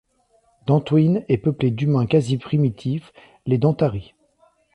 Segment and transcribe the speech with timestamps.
[0.65, 3.13] Dantooine est peuplée d'humains quasi-primitifs,
[3.45, 4.15] les Dantari.